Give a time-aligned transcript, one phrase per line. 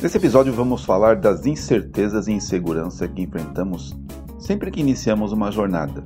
[0.00, 3.94] Nesse episódio vamos falar das incertezas e insegurança que enfrentamos
[4.38, 6.02] sempre que iniciamos uma jornada.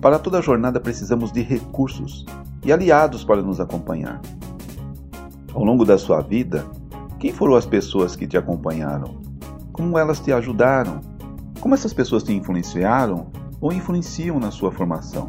[0.00, 2.24] Para toda jornada precisamos de recursos
[2.64, 4.20] e aliados para nos acompanhar.
[5.52, 6.64] Ao longo da sua vida,
[7.18, 9.20] quem foram as pessoas que te acompanharam?
[9.72, 11.00] Como elas te ajudaram?
[11.60, 13.26] Como essas pessoas te influenciaram
[13.60, 15.28] ou influenciam na sua formação?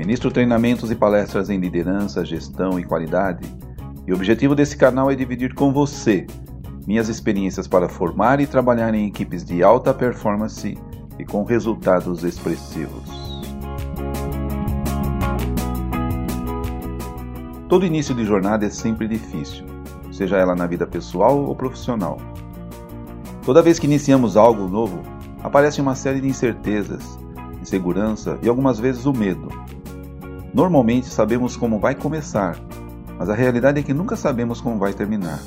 [0.00, 3.46] Ministro treinamentos e palestras em liderança, gestão e qualidade
[4.06, 6.26] e o objetivo desse canal é dividir com você
[6.86, 10.78] minhas experiências para formar e trabalhar em equipes de alta performance
[11.18, 13.10] e com resultados expressivos.
[17.68, 19.66] Todo início de jornada é sempre difícil,
[20.10, 22.16] seja ela na vida pessoal ou profissional.
[23.44, 25.02] Toda vez que iniciamos algo novo,
[25.42, 27.18] aparece uma série de incertezas,
[27.60, 29.50] insegurança e algumas vezes o medo.
[30.52, 32.58] Normalmente sabemos como vai começar,
[33.16, 35.38] mas a realidade é que nunca sabemos como vai terminar.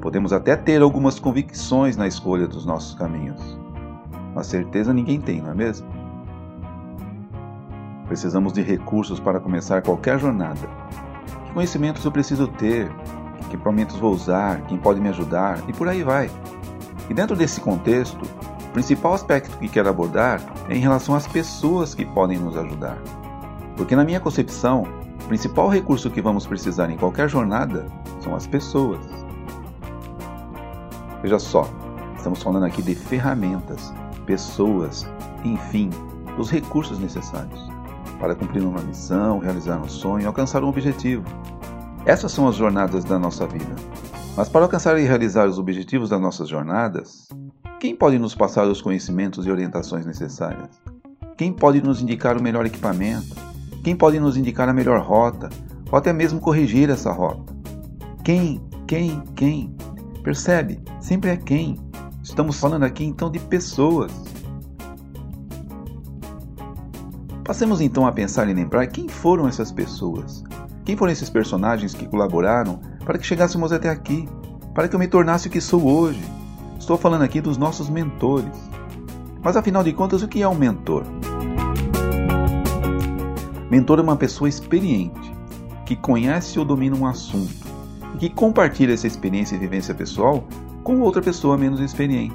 [0.00, 3.40] Podemos até ter algumas convicções na escolha dos nossos caminhos,
[4.34, 5.86] mas certeza ninguém tem, não é mesmo?
[8.08, 10.68] Precisamos de recursos para começar qualquer jornada.
[11.46, 12.90] Que conhecimentos eu preciso ter?
[13.38, 14.62] Que equipamentos vou usar?
[14.62, 15.62] Quem pode me ajudar?
[15.68, 16.28] E por aí vai.
[17.08, 18.20] E dentro desse contexto,
[18.64, 22.98] o principal aspecto que quero abordar é em relação às pessoas que podem nos ajudar.
[23.80, 24.82] Porque, na minha concepção,
[25.24, 27.86] o principal recurso que vamos precisar em qualquer jornada
[28.22, 29.00] são as pessoas.
[31.22, 31.66] Veja só,
[32.14, 33.90] estamos falando aqui de ferramentas,
[34.26, 35.08] pessoas,
[35.42, 35.88] enfim,
[36.36, 37.70] dos recursos necessários
[38.18, 41.24] para cumprir uma missão, realizar um sonho, alcançar um objetivo.
[42.04, 43.74] Essas são as jornadas da nossa vida.
[44.36, 47.28] Mas para alcançar e realizar os objetivos das nossas jornadas,
[47.80, 50.68] quem pode nos passar os conhecimentos e orientações necessárias?
[51.34, 53.49] Quem pode nos indicar o melhor equipamento?
[53.82, 55.48] Quem pode nos indicar a melhor rota,
[55.90, 57.54] ou até mesmo corrigir essa rota?
[58.22, 58.60] Quem?
[58.86, 59.22] Quem?
[59.34, 59.74] Quem?
[60.22, 60.80] Percebe?
[61.00, 61.78] Sempre é quem.
[62.22, 64.12] Estamos falando aqui então de pessoas.
[67.42, 70.44] Passemos então a pensar e lembrar quem foram essas pessoas.
[70.84, 74.28] Quem foram esses personagens que colaboraram para que chegássemos até aqui,
[74.74, 76.22] para que eu me tornasse o que sou hoje.
[76.78, 78.56] Estou falando aqui dos nossos mentores.
[79.42, 81.04] Mas afinal de contas, o que é um mentor?
[83.70, 85.32] Mentor é uma pessoa experiente,
[85.86, 87.68] que conhece ou domina um assunto
[88.14, 90.44] e que compartilha essa experiência e vivência pessoal
[90.82, 92.34] com outra pessoa menos experiente.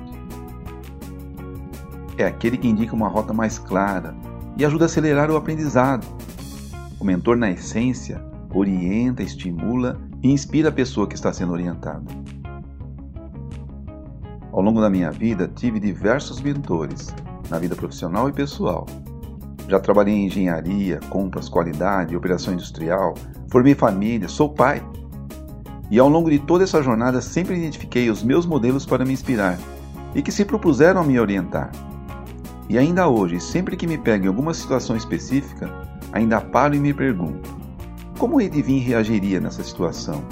[2.17, 4.15] É aquele que indica uma rota mais clara
[4.55, 6.07] e ajuda a acelerar o aprendizado.
[6.97, 8.23] O mentor, na essência,
[8.53, 12.05] orienta, estimula e inspira a pessoa que está sendo orientada.
[14.53, 17.13] Ao longo da minha vida, tive diversos mentores,
[17.49, 18.85] na vida profissional e pessoal.
[19.67, 23.15] Já trabalhei em engenharia, compras, qualidade, operação industrial,
[23.49, 24.83] formei família, sou pai.
[25.89, 29.57] E ao longo de toda essa jornada sempre identifiquei os meus modelos para me inspirar
[30.13, 31.71] e que se propuseram a me orientar.
[32.67, 35.69] E ainda hoje, sempre que me pego em alguma situação específica,
[36.11, 37.55] ainda paro e me pergunto:
[38.17, 40.23] como o reagiria nessa situação?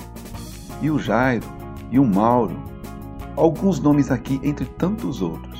[0.81, 1.45] E o Jairo?
[1.91, 2.57] E o Mauro?
[3.35, 5.52] Alguns nomes aqui entre tantos outros.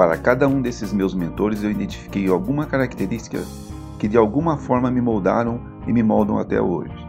[0.00, 3.44] Para cada um desses meus mentores eu identifiquei alguma característica
[3.98, 7.06] que de alguma forma me moldaram e me moldam até hoje.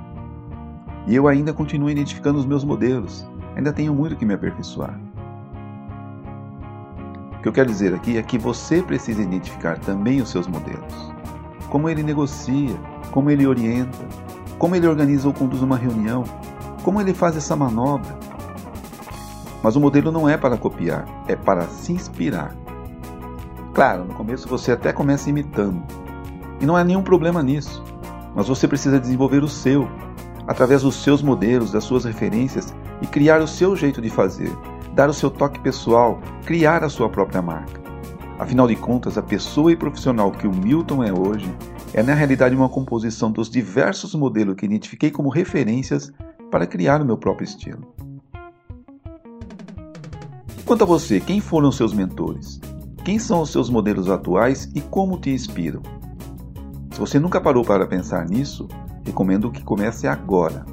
[1.07, 3.25] E eu ainda continuo identificando os meus modelos,
[3.55, 4.99] ainda tenho muito que me aperfeiçoar.
[7.37, 11.13] O que eu quero dizer aqui é que você precisa identificar também os seus modelos.
[11.69, 12.75] Como ele negocia,
[13.09, 14.05] como ele orienta,
[14.59, 16.25] como ele organiza ou conduz uma reunião,
[16.83, 18.19] como ele faz essa manobra.
[19.63, 22.53] Mas o modelo não é para copiar, é para se inspirar.
[23.73, 25.81] Claro, no começo você até começa imitando.
[26.59, 27.83] E não há nenhum problema nisso.
[28.35, 29.87] Mas você precisa desenvolver o seu,
[30.47, 34.51] através dos seus modelos, das suas referências e criar o seu jeito de fazer,
[34.93, 37.81] dar o seu toque pessoal, criar a sua própria marca.
[38.37, 41.53] Afinal de contas, a pessoa e profissional que o Milton é hoje
[41.93, 46.11] é na realidade uma composição dos diversos modelos que identifiquei como referências
[46.49, 47.93] para criar o meu próprio estilo.
[50.65, 52.59] Quanto a você, quem foram seus mentores?
[53.03, 55.81] Quem são os seus modelos atuais e como te inspiram?
[56.91, 58.67] Se você nunca parou para pensar nisso,
[59.03, 60.63] recomendo que comece agora.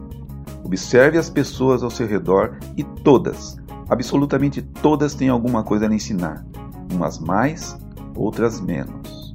[0.62, 3.56] Observe as pessoas ao seu redor e todas,
[3.88, 6.44] absolutamente todas, têm alguma coisa a lhe ensinar,
[6.92, 7.78] umas mais,
[8.14, 9.34] outras menos.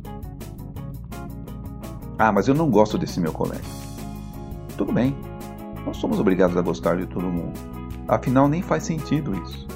[2.20, 3.64] Ah, mas eu não gosto desse meu colega.
[4.78, 5.18] Tudo bem,
[5.84, 7.60] não somos obrigados a gostar de todo mundo.
[8.08, 9.68] Afinal, nem faz sentido isso.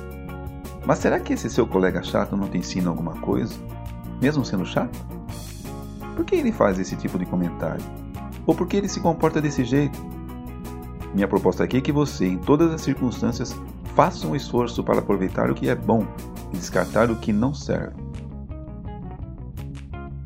[0.87, 3.53] Mas será que esse seu colega chato não te ensina alguma coisa,
[4.21, 4.97] mesmo sendo chato?
[6.15, 7.83] Por que ele faz esse tipo de comentário?
[8.45, 9.99] Ou por que ele se comporta desse jeito?
[11.13, 13.53] Minha proposta aqui é que você, em todas as circunstâncias,
[13.95, 16.07] faça um esforço para aproveitar o que é bom
[16.53, 17.97] e descartar o que não serve.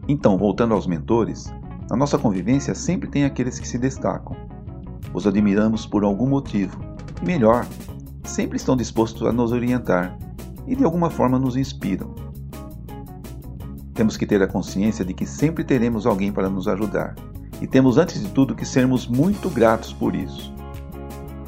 [0.08, 1.52] Então, voltando aos mentores,
[1.90, 4.38] na nossa convivência sempre tem aqueles que se destacam.
[5.12, 6.80] Os admiramos por algum motivo.
[7.26, 7.66] Melhor,
[8.24, 10.16] sempre estão dispostos a nos orientar
[10.68, 12.14] e de alguma forma nos inspiram.
[13.94, 17.16] Temos que ter a consciência de que sempre teremos alguém para nos ajudar
[17.62, 20.54] e temos antes de tudo que sermos muito gratos por isso.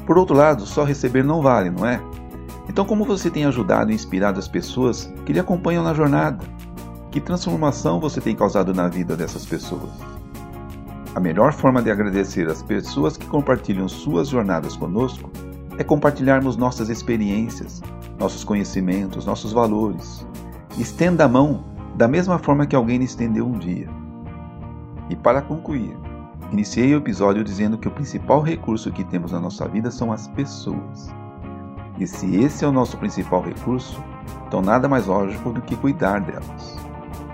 [0.06, 2.00] Por outro lado, só receber não vale, não é?
[2.68, 6.44] Então, como você tem ajudado e inspirado as pessoas que lhe acompanham na jornada?
[7.10, 9.90] Que transformação você tem causado na vida dessas pessoas?
[11.14, 15.30] A melhor forma de agradecer as pessoas que compartilham suas jornadas conosco
[15.78, 17.80] é compartilharmos nossas experiências,
[18.18, 20.26] nossos conhecimentos, nossos valores.
[20.78, 21.64] Estenda a mão
[21.94, 23.88] da mesma forma que alguém lhe estendeu um dia.
[25.08, 25.96] E para concluir,
[26.50, 30.26] iniciei o episódio dizendo que o principal recurso que temos na nossa vida são as
[30.28, 31.10] pessoas.
[31.98, 34.02] E se esse é o nosso principal recurso,
[34.46, 36.76] então nada mais lógico do que cuidar delas.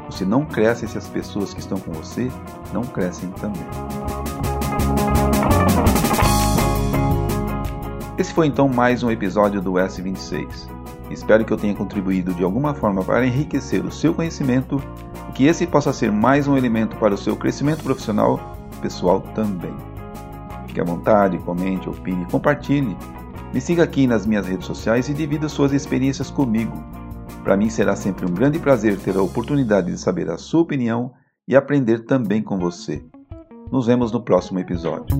[0.07, 2.31] Você não cresce se as pessoas que estão com você
[2.73, 4.00] não crescem também.
[8.21, 10.69] Esse foi então mais um episódio do S26.
[11.11, 14.79] Espero que eu tenha contribuído de alguma forma para enriquecer o seu conhecimento
[15.31, 18.39] e que esse possa ser mais um elemento para o seu crescimento profissional
[18.75, 19.75] e pessoal também.
[20.67, 22.95] Fique à vontade, comente, opine, compartilhe.
[23.55, 26.77] Me siga aqui nas minhas redes sociais e divida suas experiências comigo.
[27.43, 31.11] Para mim será sempre um grande prazer ter a oportunidade de saber a sua opinião
[31.49, 33.03] e aprender também com você.
[33.73, 35.17] Nos vemos no próximo episódio.